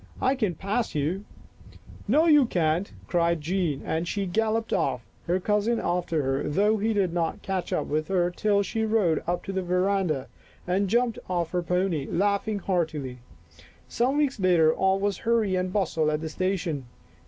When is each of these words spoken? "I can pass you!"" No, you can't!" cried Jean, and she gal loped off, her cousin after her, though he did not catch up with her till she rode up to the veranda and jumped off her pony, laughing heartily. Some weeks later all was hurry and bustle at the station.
"I 0.29 0.33
can 0.33 0.55
pass 0.55 0.95
you!"" 0.95 1.25
No, 2.07 2.25
you 2.25 2.47
can't!" 2.47 2.91
cried 3.07 3.39
Jean, 3.39 3.83
and 3.85 4.07
she 4.07 4.25
gal 4.25 4.53
loped 4.53 4.73
off, 4.73 5.05
her 5.27 5.39
cousin 5.39 5.79
after 5.79 6.23
her, 6.23 6.41
though 6.49 6.77
he 6.77 6.91
did 6.91 7.13
not 7.13 7.43
catch 7.43 7.71
up 7.71 7.85
with 7.85 8.07
her 8.07 8.31
till 8.31 8.63
she 8.63 8.83
rode 8.83 9.21
up 9.27 9.43
to 9.43 9.53
the 9.53 9.61
veranda 9.61 10.27
and 10.65 10.89
jumped 10.89 11.19
off 11.29 11.51
her 11.51 11.61
pony, 11.61 12.07
laughing 12.09 12.57
heartily. 12.57 13.19
Some 13.87 14.17
weeks 14.17 14.39
later 14.39 14.73
all 14.73 14.99
was 14.99 15.19
hurry 15.19 15.53
and 15.55 15.71
bustle 15.71 16.09
at 16.09 16.21
the 16.21 16.29
station. 16.29 16.87